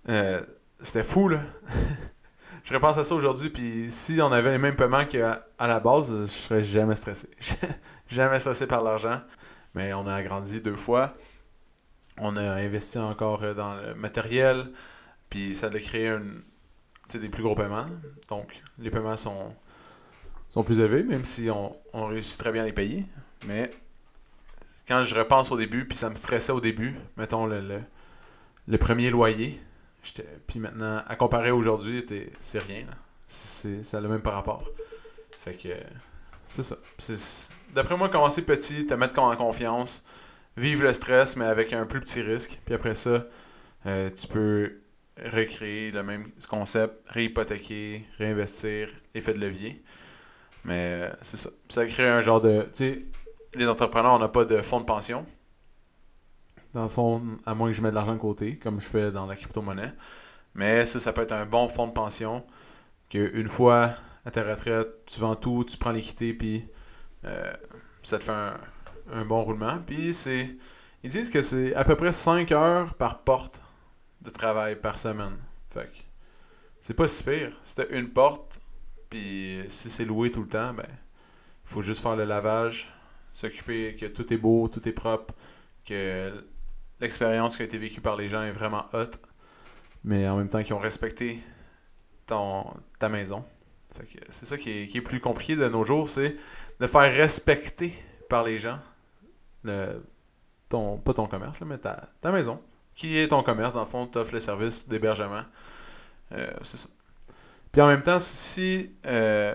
euh, 0.09 0.41
c'était 0.81 1.05
fou, 1.05 1.29
là. 1.29 1.41
je 2.67 2.75
repense 2.75 2.99
à 2.99 3.05
ça 3.05 3.15
aujourd'hui, 3.15 3.49
puis 3.49 3.87
si 3.91 4.21
on 4.21 4.33
avait 4.33 4.51
les 4.51 4.59
mêmes 4.59 4.75
paiements 4.75 5.05
qu'à 5.05 5.47
à 5.57 5.69
la 5.69 5.79
base, 5.79 6.13
je 6.23 6.27
serais 6.27 6.63
jamais 6.63 6.97
stressé. 6.97 7.29
jamais 8.09 8.41
stressé 8.41 8.67
par 8.67 8.83
l'argent. 8.83 9.21
Mais 9.77 9.93
on 9.95 10.05
a 10.09 10.15
agrandi 10.15 10.61
deux 10.61 10.75
fois. 10.75 11.15
On 12.19 12.37
a 12.37 12.43
investi 12.43 12.99
encore 12.99 13.45
euh, 13.45 13.55
dans 13.55 13.77
le 13.77 13.95
matériel, 13.95 14.73
puis 15.31 15.55
ça 15.55 15.69
a 15.69 15.79
créé 15.79 16.13
des 17.15 17.29
plus 17.29 17.45
gros 17.45 17.55
paiements. 17.55 17.87
Donc, 18.29 18.61
les 18.81 18.91
paiements 18.91 19.17
sont, 19.17 19.55
sont 20.49 20.65
plus 20.65 20.81
élevés, 20.81 21.05
même 21.05 21.25
si 21.25 21.49
on, 21.51 21.77
on 21.93 22.07
réussit 22.07 22.41
très 22.41 22.51
bien 22.51 22.63
à 22.65 22.67
les 22.67 22.73
payer. 22.73 23.07
Mais 23.47 23.71
quand 24.89 25.03
je 25.03 25.15
repense 25.15 25.53
au 25.53 25.57
début, 25.57 25.87
puis 25.87 25.97
ça 25.97 26.11
me 26.11 26.17
stressait 26.17 26.53
au 26.53 26.61
début, 26.61 26.97
mettons 27.17 27.47
le, 27.47 27.81
le 28.67 28.79
premier 28.79 29.11
loyer. 29.11 29.61
Puis 30.47 30.61
maintenant, 30.61 31.03
à 31.07 31.17
comparer 31.17 31.51
aujourd'hui, 31.51 32.05
c'est 32.41 32.59
rien. 32.59 32.85
C'est, 33.27 33.83
ça 33.83 34.01
n'a 34.01 34.09
même 34.09 34.23
pas 34.23 34.31
rapport. 34.33 34.65
Fait 35.41 35.55
que 35.55 35.69
c'est 36.49 36.63
ça. 36.63 37.53
d'après 37.75 37.97
moi, 37.97 38.09
commencer 38.09 38.43
petit, 38.43 38.87
te 38.87 38.95
mettre 38.95 39.19
en 39.21 39.35
confiance, 39.37 40.05
vivre 40.57 40.85
le 40.85 40.93
stress, 40.93 41.37
mais 41.37 41.45
avec 41.45 41.73
un 41.73 41.87
plus 41.87 42.01
petit 42.01 42.23
risque. 42.23 42.59
Puis 42.65 42.75
après 42.75 42.95
ça, 42.95 43.27
euh, 43.87 44.11
tu 44.11 44.27
peux 44.29 44.81
recréer 45.25 45.91
le 45.91 46.03
même 46.03 46.31
concept, 46.49 46.95
réhypothéquer, 47.09 48.05
réinvestir, 48.19 48.89
effet 49.15 49.35
de 49.35 49.41
levier. 49.41 49.83
Mais 50.65 51.03
euh, 51.03 51.11
c'est 51.23 51.37
ça. 51.37 51.51
Ça 51.69 51.87
crée 51.87 52.09
un 52.09 52.21
genre 52.21 52.41
de. 52.41 52.63
Tu 52.63 52.69
sais, 52.73 53.03
les 53.55 53.67
entrepreneurs, 53.67 54.15
on 54.15 54.19
n'a 54.19 54.29
pas 54.29 54.45
de 54.45 54.61
fonds 54.63 54.81
de 54.81 54.85
pension. 54.85 55.27
Dans 56.75 56.83
le 56.83 56.89
fond, 56.89 57.23
à 57.47 57.55
moins 57.55 57.71
que 57.71 57.77
je 57.77 57.83
mette 57.83 57.93
de 57.93 57.97
l'argent 57.97 58.15
de 58.15 58.21
côté, 58.21 58.59
comme 58.59 58.81
je 58.81 58.87
fais 58.87 59.11
dans 59.11 59.27
la 59.27 59.37
crypto-monnaie. 59.37 59.93
Mais 60.55 60.87
ça, 60.87 61.01
ça 61.01 61.13
peut 61.13 61.23
être 61.23 61.33
un 61.33 61.47
bon 61.47 61.69
fonds 61.69 61.87
de 61.87 61.93
pension 61.93 62.45
qu'une 63.09 63.49
fois 63.49 63.95
à 64.25 64.31
ta 64.31 64.43
retraite, 64.43 64.89
tu 65.07 65.21
vends 65.21 65.37
tout, 65.37 65.65
tu 65.69 65.77
prends 65.77 65.93
l'équité, 65.93 66.35
puis 66.35 66.67
euh, 67.25 67.53
ça 68.03 68.19
te 68.19 68.25
fait 68.25 68.33
un, 69.13 69.25
bon 69.25 69.43
roulement. 69.43 69.79
Puis 69.87 70.15
c'est. 70.15 70.57
Ils 71.03 71.11
disent 71.11 71.31
que 71.31 71.43
c'est 71.43 71.75
à 71.75 71.85
peu 71.85 71.95
près 71.95 72.13
5 72.13 72.51
heures 72.53 72.95
par 72.95 73.21
porte 73.21 73.63
de 74.23 74.31
travail 74.31 74.77
par 74.77 74.99
semaine. 74.99 75.37
Fait 75.71 75.85
que 75.85 75.97
c'est 76.81 76.95
pas 76.95 77.07
si 77.07 77.23
pire. 77.23 77.53
C'était 77.63 77.97
une 77.97 78.11
porte, 78.11 78.59
puis 79.09 79.61
si 79.69 79.89
c'est 79.89 80.05
loué 80.05 80.31
tout 80.31 80.43
le 80.43 80.49
temps, 80.49 80.73
ben 80.75 80.87
faut 81.65 81.83
juste 81.83 82.01
faire 82.01 82.17
le 82.17 82.25
lavage, 82.25 82.89
s'occuper 83.35 83.97
que 83.97 84.07
tout 84.07 84.33
est 84.33 84.37
beau, 84.37 84.69
tout 84.69 84.89
est 84.89 84.93
propre, 84.93 85.35
que 85.85 86.33
l'expérience 87.01 87.57
qui 87.57 87.63
a 87.63 87.65
été 87.65 87.79
vécue 87.79 88.01
par 88.01 88.17
les 88.17 88.29
gens 88.29 88.43
est 88.43 88.53
vraiment 88.53 88.87
haute, 88.93 89.21
mais 90.05 90.29
en 90.29 90.37
même 90.37 90.49
temps 90.49 90.63
qu'ils 90.63 90.75
ont 90.75 90.79
respecté 90.79 91.41
ton, 92.27 92.65
ta 92.99 93.09
maison. 93.09 93.45
C'est 94.29 94.45
ça 94.45 94.59
qui 94.59 94.91
est, 94.95 95.01
plus 95.01 95.21
compliqué 95.21 95.57
de 95.57 95.69
nos 95.69 95.85
jours, 95.85 96.09
c'est 96.09 96.37
de 96.81 96.87
faire 96.87 97.13
respecter 97.15 97.95
par 98.29 98.45
les 98.45 98.59
gens 98.59 98.79
ton, 100.69 100.99
pas 100.99 101.15
ton 101.15 101.27
commerce, 101.27 101.61
mais 101.63 101.79
ta, 101.79 102.09
maison, 102.25 102.61
qui 102.95 103.19
est 103.19 103.29
ton 103.29 103.43
commerce. 103.43 103.75
Dans 103.75 103.81
le 103.81 103.87
fond, 103.87 104.07
tu 104.07 104.19
offres 104.19 104.35
le 104.35 104.41
service 104.41 104.89
d'hébergement. 104.89 105.43
Euh, 106.33 106.51
c'est 106.63 106.77
ça. 106.77 106.89
Puis 107.73 107.81
en 107.81 107.87
même 107.87 108.03
temps, 108.03 108.21
si. 108.21 108.91
Euh, 109.07 109.55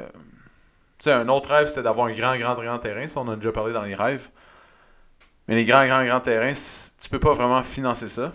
tu 0.99 1.09
un 1.09 1.27
autre 1.29 1.49
rêve, 1.49 1.67
c'était 1.67 1.81
d'avoir 1.81 2.07
un 2.07 2.13
grand, 2.13 2.37
grand, 2.37 2.53
grand 2.53 2.77
terrain. 2.77 3.07
Ça, 3.07 3.21
on 3.21 3.27
a 3.29 3.35
déjà 3.35 3.51
parlé 3.51 3.73
dans 3.73 3.81
les 3.81 3.95
rêves. 3.95 4.29
Mais 5.51 5.57
les 5.57 5.65
grands, 5.65 5.85
grands, 5.85 6.05
grands 6.05 6.21
terrains, 6.21 6.53
tu 6.53 7.09
peux 7.09 7.19
pas 7.19 7.33
vraiment 7.33 7.61
financer 7.61 8.07
ça. 8.07 8.31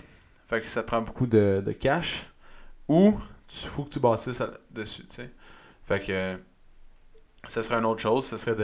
Fait 0.50 0.60
que 0.60 0.68
ça 0.68 0.82
prend 0.82 1.00
beaucoup 1.00 1.26
de, 1.26 1.74
cash. 1.80 2.26
Ou 2.88 3.18
il 3.62 3.68
faut 3.68 3.84
que 3.84 3.88
tu 3.88 4.00
bâtisses 4.00 4.42
dessus, 4.70 5.06
tu 5.06 5.14
sais. 5.14 5.30
Fait 5.86 5.98
que 5.98 6.36
ça 7.48 7.62
serait 7.62 7.76
une 7.76 7.86
autre 7.86 8.02
chose, 8.02 8.26
ce 8.26 8.36
serait 8.36 8.54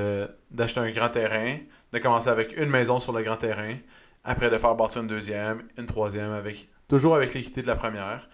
d'acheter 0.50 0.80
un 0.80 0.90
grand 0.90 1.08
terrain, 1.08 1.56
de 1.94 1.98
commencer 1.98 2.28
avec 2.28 2.54
une 2.58 2.68
maison 2.68 2.98
sur 2.98 3.14
le 3.14 3.22
grand 3.22 3.36
terrain, 3.36 3.76
après 4.22 4.50
de 4.50 4.58
faire 4.58 4.74
bâtir 4.74 5.00
une 5.00 5.08
deuxième, 5.08 5.62
une 5.78 5.86
troisième, 5.86 6.32
avec 6.32 6.68
toujours 6.88 7.16
avec 7.16 7.32
l'équité 7.32 7.62
de 7.62 7.68
la 7.68 7.76
première. 7.76 8.28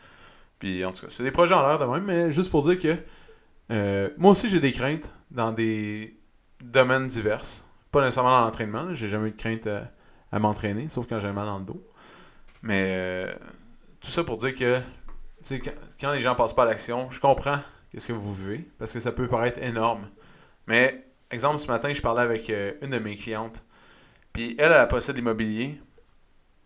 Puis 0.59 0.85
en 0.85 0.91
tout 0.91 1.07
cas, 1.07 1.13
c'est 1.13 1.23
des 1.23 1.31
projets 1.31 1.55
en 1.55 1.65
l'air 1.65 1.79
de 1.79 1.85
même, 1.85 2.03
mais 2.03 2.33
juste 2.33 2.51
pour 2.51 2.69
dire 2.69 2.81
que 2.81 2.97
euh, 3.71 4.11
moi 4.19 4.33
aussi 4.33 4.49
j'ai 4.49 4.59
des 4.59 4.73
craintes 4.73 5.13
dans 5.31 5.53
des 5.53 6.19
domaines 6.61 7.07
divers. 7.07 7.45
Pas 7.93 8.01
nécessairement 8.01 8.37
dans 8.37 8.47
l'entraînement, 8.47 8.93
j'ai 8.95 9.07
jamais 9.07 9.29
eu 9.29 9.31
de 9.31 9.37
crainte 9.37 9.69
à, 10.33 10.39
m'entraîner, 10.39 10.89
sauf 10.89 11.07
quand 11.07 11.21
j'ai 11.21 11.33
mal 11.33 11.47
dans 11.47 11.59
le 11.59 11.65
dos. 11.65 11.83
Mais 12.63 12.85
euh, 12.89 13.35
tout 14.01 14.11
ça 14.11 14.25
pour 14.25 14.39
dire 14.39 14.55
que 14.55 14.81
quand, 15.49 15.73
quand 16.01 16.13
les 16.13 16.21
gens 16.21 16.35
passent 16.35 16.55
pas 16.55 16.65
à 16.65 16.67
l'action, 16.67 17.11
je 17.11 17.21
comprends 17.21 17.59
qu'est-ce 17.91 18.09
que 18.09 18.13
vous 18.13 18.33
vivez, 18.33 18.69
parce 18.79 18.93
que 18.93 19.01
ça 19.01 19.13
peut 19.13 19.29
paraître 19.29 19.59
énorme. 19.63 20.09
Mais, 20.67 21.05
exemple, 21.31 21.59
ce 21.59 21.67
matin, 21.69 21.93
je 21.93 22.03
parlais 22.03 22.23
avec 22.23 22.51
euh, 22.51 22.73
une 22.83 22.91
de 22.91 22.99
mes 22.99 23.17
clientes, 23.17 23.63
puis 24.33 24.55
elle, 24.59 24.73
elle 24.73 24.89
possède 24.89 25.17
l'immobilier, 25.17 25.81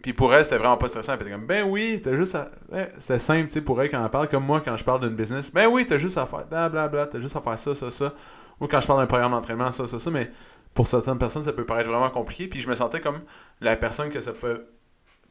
puis 0.02 0.12
pour 0.12 0.34
elle, 0.34 0.44
c'était 0.44 0.58
vraiment 0.58 0.76
pas 0.76 0.88
stressant. 0.88 1.14
Elle 1.14 1.22
était 1.22 1.30
comme, 1.30 1.46
ben 1.46 1.64
oui, 1.64 2.00
t'as 2.02 2.14
juste 2.16 2.34
à. 2.34 2.50
c'était 2.98 3.20
simple, 3.20 3.46
tu 3.46 3.54
sais, 3.54 3.60
pour 3.60 3.80
elle, 3.80 3.88
quand 3.88 4.02
elle 4.02 4.10
parle, 4.10 4.28
comme 4.28 4.44
moi, 4.44 4.60
quand 4.60 4.76
je 4.76 4.82
parle 4.82 5.00
d'une 5.00 5.14
business, 5.14 5.52
ben 5.52 5.68
oui, 5.68 5.86
t'as 5.86 5.98
juste 5.98 6.18
à 6.18 6.26
faire 6.26 6.44
blablabla, 6.46 7.06
t'as 7.06 7.20
juste 7.20 7.36
à 7.36 7.40
faire 7.40 7.56
ça, 7.56 7.74
ça, 7.74 7.90
ça. 7.90 8.12
Ou 8.60 8.66
quand 8.66 8.80
je 8.80 8.86
parle 8.86 9.00
d'un 9.00 9.06
programme 9.06 9.30
d'entraînement, 9.30 9.70
ça, 9.70 9.86
ça, 9.86 9.98
ça. 10.00 10.10
Mais 10.10 10.30
pour 10.74 10.86
certaines 10.86 11.18
personnes, 11.18 11.44
ça 11.44 11.52
peut 11.52 11.66
paraître 11.66 11.90
vraiment 11.90 12.10
compliqué. 12.10 12.48
Puis 12.48 12.60
je 12.60 12.68
me 12.68 12.74
sentais 12.74 13.00
comme 13.00 13.22
la 13.60 13.76
personne 13.76 14.10
que 14.10 14.20
ça 14.20 14.32
peut 14.32 14.66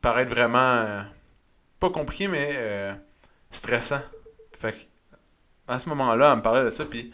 paraître 0.01 0.29
vraiment. 0.29 0.57
Euh, 0.59 1.01
pas 1.79 1.89
compliqué, 1.89 2.27
mais 2.27 2.51
euh, 2.53 2.93
stressant. 3.49 4.01
Fait 4.53 4.71
que 4.71 4.77
à 5.67 5.79
ce 5.79 5.89
moment-là, 5.89 6.31
elle 6.31 6.37
me 6.37 6.41
parlait 6.41 6.63
de 6.63 6.69
ça, 6.69 6.85
puis 6.85 7.11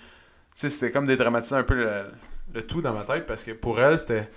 c'était 0.55 0.91
comme 0.91 1.05
dédramatiser 1.05 1.55
un 1.55 1.63
peu 1.63 1.75
le, 1.75 2.63
tout 2.63 2.81
dans 2.81 2.93
ma 2.93 3.03
tête, 3.03 3.25
parce 3.25 3.43
que 3.43 3.51
pour 3.51 3.79
elle, 3.79 3.99
c'était 3.99 4.29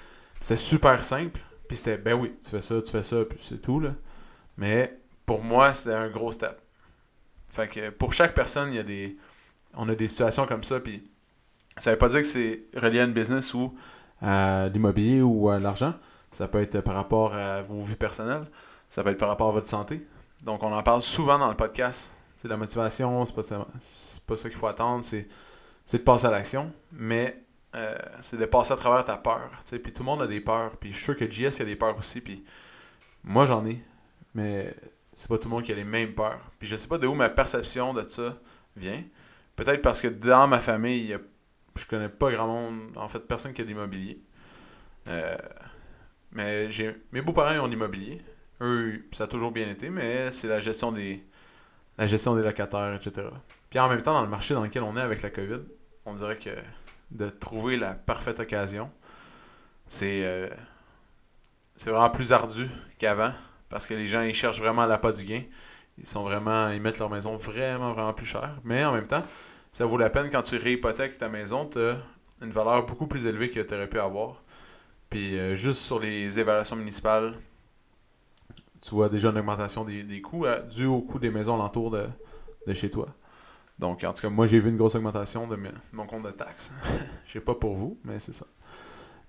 super 0.56 1.02
simple, 1.02 1.40
puis 1.66 1.76
c'était, 1.76 1.97
ben 1.97 2.14
oui, 2.14 2.35
tu 2.42 2.50
fais 2.50 2.61
ça, 2.61 2.80
tu 2.82 2.90
fais 2.90 3.02
ça, 3.02 3.25
puis 3.25 3.38
c'est 3.40 3.61
tout, 3.61 3.80
là. 3.80 3.94
Mais 4.56 4.99
pour 5.25 5.42
moi, 5.42 5.73
c'était 5.75 5.94
un 5.94 6.11
gros 6.11 6.32
step. 6.32 6.61
Fait 7.49 7.68
que 7.68 7.90
pour 7.90 8.12
chaque 8.12 8.35
personne, 8.35 8.70
il 8.73 8.76
y 8.76 8.78
a 8.78 8.82
des... 8.82 9.16
On 9.75 9.88
a 9.88 9.94
des 9.94 10.09
situations 10.09 10.47
comme 10.47 10.64
ça, 10.64 10.80
puis 10.80 11.11
ça 11.76 11.92
veut 11.92 11.98
pas 11.98 12.08
dire 12.08 12.20
que 12.20 12.26
c'est 12.26 12.64
relié 12.76 13.00
à 13.00 13.04
une 13.04 13.12
business 13.12 13.54
ou 13.54 13.74
à 14.20 14.68
l'immobilier 14.68 15.22
ou 15.22 15.48
à 15.48 15.58
l'argent. 15.58 15.94
Ça 16.30 16.46
peut 16.48 16.60
être 16.60 16.80
par 16.80 16.94
rapport 16.94 17.34
à 17.34 17.62
vos 17.62 17.80
vies 17.80 17.96
personnelles. 17.96 18.46
Ça 18.88 19.02
peut 19.02 19.10
être 19.10 19.18
par 19.18 19.28
rapport 19.28 19.48
à 19.48 19.52
votre 19.52 19.68
santé. 19.68 20.06
Donc, 20.42 20.62
on 20.62 20.72
en 20.72 20.82
parle 20.82 21.00
souvent 21.00 21.38
dans 21.38 21.48
le 21.48 21.56
podcast 21.56 22.12
c'est 22.40 22.48
la 22.48 22.56
motivation, 22.56 23.26
c'est 23.26 23.34
pas, 23.34 23.42
pas 24.26 24.36
ça 24.36 24.48
qu'il 24.48 24.58
faut 24.58 24.66
attendre, 24.66 25.04
c'est, 25.04 25.28
de 25.92 25.98
passer 25.98 26.24
à 26.24 26.30
l'action, 26.30 26.72
mais 26.90 27.44
euh, 27.74 27.98
c'est 28.20 28.38
de 28.38 28.46
passer 28.46 28.72
à 28.72 28.76
travers 28.76 29.04
ta 29.04 29.18
peur. 29.18 29.50
Puis 29.66 29.92
tout 29.92 30.02
le 30.02 30.06
monde 30.06 30.22
a 30.22 30.26
des 30.26 30.40
peurs, 30.40 30.70
puis 30.78 30.90
je 30.90 30.96
suis 30.96 31.04
sûr 31.04 31.16
que 31.16 31.30
JS 31.30 31.60
a 31.60 31.64
des 31.66 31.76
peurs 31.76 31.98
aussi, 31.98 32.22
puis 32.22 32.42
moi 33.24 33.44
j'en 33.44 33.66
ai, 33.66 33.84
mais 34.34 34.74
c'est 35.12 35.28
pas 35.28 35.36
tout 35.36 35.50
le 35.50 35.54
monde 35.54 35.64
qui 35.64 35.72
a 35.72 35.74
les 35.74 35.84
mêmes 35.84 36.14
peurs. 36.14 36.40
Puis 36.58 36.66
je 36.66 36.76
sais 36.76 36.88
pas 36.88 36.96
de 36.96 37.06
où 37.06 37.14
ma 37.14 37.28
perception 37.28 37.92
de 37.92 38.08
ça 38.08 38.34
vient. 38.74 39.02
Peut-être 39.54 39.82
parce 39.82 40.00
que 40.00 40.08
dans 40.08 40.48
ma 40.48 40.62
famille, 40.62 41.18
je 41.80 41.87
connais 41.87 42.08
pas 42.08 42.30
grand 42.32 42.46
monde, 42.46 42.96
en 42.96 43.08
fait 43.08 43.20
personne 43.20 43.52
qui 43.52 43.60
a 43.60 43.64
de 43.64 43.68
l'immobilier. 43.68 44.20
Euh, 45.08 45.37
mais 46.32 46.70
j'ai 46.70 46.94
mes 47.12 47.22
beaux-parents 47.22 47.58
ont 47.64 47.66
l'immobilier. 47.66 48.20
Eux, 48.60 49.04
ça 49.12 49.25
a 49.25 49.26
toujours 49.26 49.52
bien 49.52 49.68
été, 49.68 49.90
mais 49.90 50.30
c'est 50.30 50.49
la 50.49 50.60
gestion 50.60 50.92
des, 50.92 51.25
la 51.99 52.06
gestion 52.06 52.37
des 52.37 52.42
locataires, 52.42 52.94
etc. 52.94 53.28
Puis 53.70 53.78
en 53.78 53.88
même 53.88 54.02
temps, 54.02 54.14
dans 54.14 54.22
le 54.22 54.28
marché 54.28 54.54
dans 54.54 54.62
lequel 54.62 54.82
on 54.82 54.96
est 54.96 55.00
avec 55.00 55.22
la 55.22 55.30
COVID, 55.30 55.60
on 56.04 56.12
dirait 56.12 56.37
que 56.37 56.50
de 57.10 57.28
trouver 57.30 57.76
la 57.76 57.94
parfaite 57.94 58.40
occasion, 58.40 58.90
c'est 59.88 60.25
euh, 60.25 60.49
vraiment 61.78 62.10
plus 62.10 62.32
ardu 62.32 62.68
qu'avant 62.99 63.32
parce 63.68 63.87
que 63.87 63.94
les 63.94 64.06
gens 64.06 64.22
ils 64.22 64.34
cherchent 64.34 64.60
vraiment 64.60 64.87
la 64.87 64.99
pas 64.99 65.12
du 65.12 65.25
gain. 65.25 65.42
Ils 65.99 66.06
sont 66.06 66.22
vraiment 66.22 66.70
ils 66.70 66.80
mettent 66.80 66.99
leur 66.99 67.10
maison 67.10 67.37
vraiment 67.37 67.92
vraiment 67.92 68.12
plus 68.12 68.26
cher, 68.26 68.58
mais 68.64 68.84
en 68.84 68.92
même 68.92 69.06
temps, 69.06 69.25
ça 69.72 69.86
vaut 69.86 69.98
la 69.98 70.10
peine 70.10 70.30
quand 70.30 70.42
tu 70.42 70.56
réhypothèques 70.56 71.18
ta 71.18 71.28
maison, 71.28 71.66
tu 71.66 71.78
as 71.78 71.96
une 72.42 72.50
valeur 72.50 72.86
beaucoup 72.86 73.06
plus 73.06 73.26
élevée 73.26 73.50
que 73.50 73.60
tu 73.60 73.74
aurais 73.74 73.88
pu 73.88 73.98
avoir. 73.98 74.42
Puis 75.08 75.38
euh, 75.38 75.56
juste 75.56 75.80
sur 75.80 75.98
les 75.98 76.38
évaluations 76.38 76.76
municipales, 76.76 77.34
tu 78.80 78.90
vois 78.90 79.08
déjà 79.08 79.30
une 79.30 79.38
augmentation 79.38 79.84
des, 79.84 80.02
des 80.02 80.20
coûts 80.20 80.46
euh, 80.46 80.62
dû 80.62 80.86
au 80.86 81.00
coût 81.00 81.18
des 81.18 81.30
maisons 81.30 81.54
alentour 81.54 81.90
de, 81.90 82.06
de 82.66 82.72
chez 82.74 82.90
toi. 82.90 83.08
Donc, 83.80 84.04
en 84.04 84.12
tout 84.12 84.20
cas, 84.20 84.28
moi, 84.28 84.46
j'ai 84.46 84.58
vu 84.58 84.68
une 84.68 84.76
grosse 84.76 84.94
augmentation 84.94 85.46
de, 85.46 85.58
mon 85.92 86.06
compte 86.06 86.24
de 86.24 86.30
taxes. 86.30 86.70
Je 87.26 87.32
sais 87.32 87.40
pas 87.40 87.54
pour 87.54 87.74
vous, 87.74 87.98
mais 88.04 88.18
c'est 88.18 88.34
ça. 88.34 88.46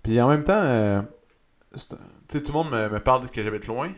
Puis 0.04 0.20
en 0.20 0.28
même 0.28 0.44
temps, 0.44 0.62
euh, 0.62 1.02
tout 2.28 2.42
le 2.48 2.52
monde 2.52 2.72
me, 2.72 3.00
parle 3.00 3.30
que 3.30 3.42
j'habite 3.42 3.68
loin. 3.68 3.92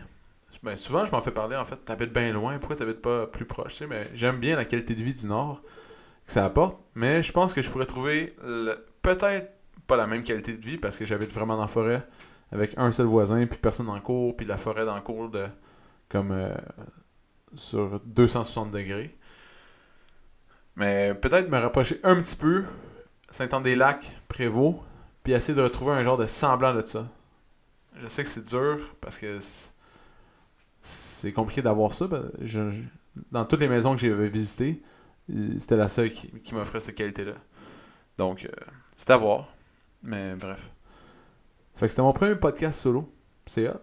Ben, 0.62 0.76
souvent, 0.78 1.06
je 1.06 1.12
m'en 1.12 1.22
fais 1.22 1.32
parler, 1.32 1.56
en 1.56 1.66
fait, 1.66 1.78
t'habites 1.78 2.14
bien 2.14 2.32
loin, 2.32 2.58
pourquoi 2.58 2.76
t'habites 2.76 3.02
pas 3.02 3.26
plus 3.26 3.46
proche? 3.46 3.82
mais 3.82 4.10
j'aime 4.14 4.40
bien 4.40 4.56
la 4.56 4.64
qualité 4.64 4.96
de 4.96 5.02
vie 5.02 5.14
du 5.14 5.26
Nord 5.26 5.62
que 6.26 6.32
ça 6.32 6.46
apporte, 6.46 6.80
mais 6.96 7.22
je 7.22 7.32
pense 7.32 7.54
que 7.54 7.62
je 7.62 7.70
pourrais 7.70 7.86
trouver 7.86 8.36
peut-être 9.02 9.52
pas 9.88 9.98
la 9.98 10.08
même 10.08 10.24
qualité 10.24 10.54
de 10.54 10.62
vie 10.62 10.78
parce 10.78 10.98
que 10.98 11.06
j'habite 11.06 11.32
vraiment 11.32 11.56
dans 11.56 11.62
la 11.62 11.68
forêt 11.68 12.08
avec 12.54 12.78
un 12.78 12.92
seul 12.92 13.08
voisin, 13.08 13.46
puis 13.48 13.58
personne 13.58 13.92
le 13.92 14.00
cours, 14.00 14.38
puis 14.38 14.46
la 14.46 14.58
forêt 14.58 14.86
dans 14.86 14.96
le 14.96 15.02
cours 15.02 15.30
de 15.30 15.48
comme 16.08 16.32
euh, 16.32 16.54
sur 17.56 18.00
260 18.06 18.70
degrés. 18.70 19.18
Mais 20.76 21.16
peut-être 21.16 21.50
me 21.50 21.58
rapprocher 21.58 22.00
un 22.04 22.16
petit 22.16 22.36
peu, 22.36 22.64
Saint-Anne-des-Lacs, 23.32 24.16
Prévost, 24.28 24.78
puis 25.24 25.34
essayer 25.34 25.56
de 25.56 25.64
retrouver 25.64 25.94
un 25.94 26.04
genre 26.04 26.18
de 26.18 26.28
semblant 26.28 26.76
de 26.76 26.86
ça. 26.86 27.08
Je 28.00 28.08
sais 28.08 28.24
que 28.24 28.30
c'est 28.30 28.46
dur 28.46 28.96
parce 29.02 29.18
que 29.18 29.40
c'est 30.82 31.32
compliqué 31.32 31.64
d'avoir 31.64 31.94
ça. 31.94 32.08
dans 33.32 33.46
toutes 33.46 33.62
les 33.62 33.68
maisons 33.68 33.96
que 33.96 34.02
j'ai 34.02 34.14
visitées, 34.28 34.82
c'était 35.58 35.78
la 35.78 35.88
seule 35.88 36.12
qui, 36.12 36.54
m'offrait 36.54 36.80
cette 36.80 36.96
qualité-là. 36.96 37.34
Donc, 38.18 38.46
euh, 38.46 38.50
c'est 38.96 39.10
à 39.10 39.18
voir. 39.18 39.48
Mais 40.02 40.36
bref. 40.36 40.72
Fait 41.76 41.86
que 41.86 41.90
c'était 41.92 42.02
mon 42.02 42.14
premier 42.14 42.36
podcast 42.36 42.80
solo. 42.80 43.12
C'est 43.46 43.68
hot. 43.68 43.82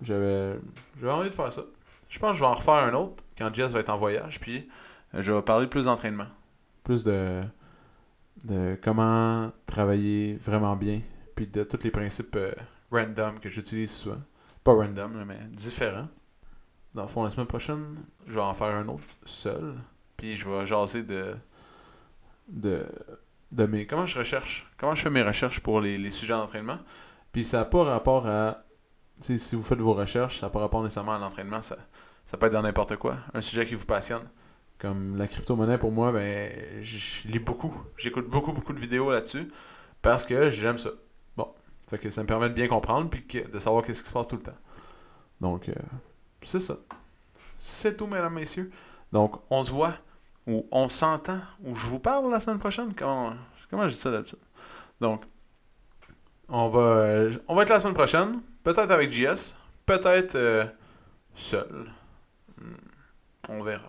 J'avais, 0.00 0.58
j'avais 0.98 1.12
envie 1.12 1.28
de 1.28 1.34
faire 1.34 1.50
ça. 1.50 1.62
je 2.08 2.18
pense 2.18 2.30
que 2.30 2.36
je 2.36 2.40
vais 2.40 2.46
en 2.46 2.54
refaire 2.54 2.74
un 2.74 2.94
autre 2.94 3.24
quand 3.36 3.52
Jess 3.54 3.72
va 3.72 3.80
être 3.80 3.90
en 3.90 3.96
voyage. 3.96 4.40
Puis 4.40 4.68
euh, 5.14 5.22
je 5.22 5.32
vais 5.32 5.42
parler 5.42 5.66
plus 5.66 5.84
d'entraînement. 5.84 6.26
Plus 6.84 7.04
de, 7.04 7.42
de 8.44 8.78
comment 8.82 9.52
travailler 9.66 10.36
vraiment 10.36 10.76
bien. 10.76 11.00
Puis 11.34 11.46
de 11.46 11.64
tous 11.64 11.82
les 11.84 11.90
principes 11.90 12.36
euh, 12.36 12.52
random 12.90 13.38
que 13.40 13.48
j'utilise 13.48 13.90
souvent. 13.90 14.22
Pas 14.64 14.72
random, 14.72 15.24
mais 15.24 15.38
différents. 15.50 16.08
Dans 16.94 17.02
le 17.02 17.08
fond, 17.08 17.22
la 17.22 17.30
semaine 17.30 17.46
prochaine, 17.46 17.96
je 18.26 18.34
vais 18.34 18.40
en 18.40 18.54
faire 18.54 18.74
un 18.74 18.88
autre 18.88 19.04
seul. 19.24 19.74
Puis 20.18 20.36
je 20.36 20.46
vais 20.48 20.66
jaser 20.66 21.02
de. 21.02 21.34
de. 22.48 22.86
de 23.52 23.66
mes. 23.66 23.86
Comment 23.86 24.04
je 24.04 24.18
recherche 24.18 24.68
Comment 24.76 24.94
je 24.94 25.02
fais 25.02 25.10
mes 25.10 25.22
recherches 25.22 25.60
pour 25.60 25.80
les, 25.80 25.96
les 25.96 26.10
sujets 26.10 26.34
d'entraînement. 26.34 26.78
Puis 27.32 27.44
ça 27.44 27.58
n'a 27.58 27.64
pas 27.64 27.84
rapport 27.84 28.26
à. 28.26 28.64
si 29.20 29.54
vous 29.54 29.62
faites 29.62 29.78
vos 29.78 29.94
recherches, 29.94 30.40
ça 30.40 30.46
n'a 30.46 30.50
pas 30.50 30.58
rapport 30.58 30.82
nécessairement 30.82 31.14
à 31.14 31.18
l'entraînement. 31.18 31.62
Ça, 31.62 31.78
ça 32.26 32.36
peut 32.36 32.46
être 32.46 32.52
dans 32.52 32.62
n'importe 32.62 32.96
quoi. 32.96 33.18
Un 33.32 33.40
sujet 33.40 33.64
qui 33.64 33.74
vous 33.74 33.86
passionne. 33.86 34.28
Comme 34.78 35.16
la 35.16 35.26
crypto-monnaie, 35.26 35.78
pour 35.78 35.92
moi, 35.92 36.12
ben, 36.12 36.52
je 36.80 37.28
lis 37.28 37.38
beaucoup. 37.38 37.74
J'écoute 37.96 38.28
beaucoup, 38.28 38.52
beaucoup 38.52 38.72
de 38.72 38.80
vidéos 38.80 39.10
là-dessus. 39.10 39.48
Parce 40.02 40.26
que 40.26 40.50
j'aime 40.50 40.78
ça. 40.78 40.90
Bon. 41.36 41.52
Fait 41.88 41.98
que 41.98 42.10
ça 42.10 42.22
me 42.22 42.26
permet 42.26 42.48
de 42.48 42.54
bien 42.54 42.66
comprendre. 42.66 43.08
Puis 43.08 43.24
de 43.42 43.58
savoir 43.60 43.84
qu'est-ce 43.84 44.02
qui 44.02 44.08
se 44.08 44.12
passe 44.12 44.26
tout 44.26 44.36
le 44.36 44.42
temps. 44.42 44.58
Donc, 45.40 45.68
euh, 45.68 45.74
c'est 46.42 46.60
ça. 46.60 46.76
C'est 47.58 47.96
tout, 47.96 48.08
mesdames, 48.08 48.34
messieurs. 48.34 48.70
Donc, 49.12 49.40
on 49.50 49.62
se 49.62 49.70
voit 49.70 49.94
ou 50.48 50.66
on 50.72 50.88
s'entend 50.88 51.40
ou 51.62 51.76
je 51.76 51.86
vous 51.86 51.98
parle 52.00 52.28
la 52.30 52.40
semaine 52.40 52.58
prochaine? 52.58 52.94
Comment, 52.96 53.34
comment 53.70 53.86
je 53.86 53.94
dis 53.94 54.00
ça 54.00 54.10
d'habitude? 54.10 54.38
Donc, 55.00 55.22
on 56.48 56.68
va, 56.68 57.28
on 57.46 57.54
va 57.54 57.62
être 57.62 57.68
la 57.68 57.78
semaine 57.78 57.94
prochaine. 57.94 58.40
Peut-être 58.64 58.90
avec 58.90 59.12
JS. 59.12 59.54
Peut-être 59.86 60.34
euh, 60.34 60.64
seul. 61.34 61.90
Hmm, 62.60 62.74
On 63.50 63.62
verra. 63.62 63.88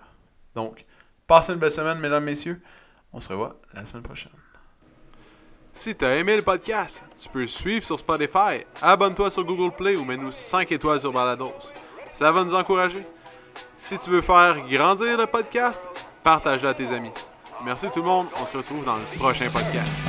Donc, 0.54 0.86
passez 1.26 1.54
une 1.54 1.60
belle 1.60 1.72
semaine, 1.72 2.00
mesdames, 2.00 2.26
messieurs. 2.26 2.62
On 3.14 3.22
se 3.22 3.30
revoit 3.30 3.56
la 3.74 3.86
semaine 3.86 4.04
prochaine. 4.04 4.32
Si 5.72 5.96
tu 5.96 6.04
as 6.04 6.18
aimé 6.18 6.36
le 6.36 6.42
podcast, 6.42 7.04
tu 7.18 7.30
peux 7.30 7.48
suivre 7.48 7.86
sur 7.86 7.98
Spotify, 7.98 8.66
abonne-toi 8.82 9.32
sur 9.32 9.46
Google 9.46 9.74
Play 9.76 9.96
ou 9.96 10.04
mets-nous 10.04 10.32
5 10.34 10.70
étoiles 10.74 11.00
sur 11.00 11.14
Balados. 11.14 11.54
Ça 12.12 12.32
va 12.32 12.44
nous 12.44 12.54
encourager. 12.54 13.06
Si 13.78 13.98
tu 13.98 14.10
veux 14.10 14.22
faire 14.22 14.60
grandir 14.68 15.18
le 15.18 15.26
podcast, 15.26 15.88
partage-le 16.24 16.70
à 16.70 16.74
tes 16.74 16.92
amis. 16.92 17.12
Merci 17.66 17.88
tout 17.92 18.02
le 18.02 18.08
monde, 18.08 18.28
on 18.42 18.46
se 18.46 18.56
retrouve 18.56 18.86
dans 18.86 18.96
le 18.96 19.18
prochain 19.18 19.50
podcast. 19.50 20.09